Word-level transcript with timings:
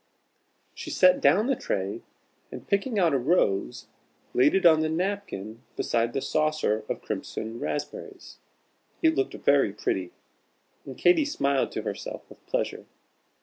She 0.73 0.89
set 0.89 1.21
down 1.21 1.45
the 1.45 1.55
tray, 1.55 2.01
and 2.51 2.67
picking 2.67 2.97
out 2.97 3.13
a 3.13 3.19
rose, 3.19 3.85
laid 4.33 4.55
it 4.55 4.65
on 4.65 4.79
the 4.79 4.89
napkin 4.89 5.61
besides 5.75 6.15
the 6.15 6.23
saucer 6.23 6.83
of 6.89 7.03
crimson 7.03 7.59
raspberries. 7.59 8.39
It 9.03 9.13
looked 9.13 9.35
very 9.35 9.71
pretty, 9.71 10.09
and 10.87 10.97
Katy 10.97 11.25
smiled 11.25 11.71
to 11.73 11.83
herself 11.83 12.27
with 12.31 12.43
pleasure. 12.47 12.87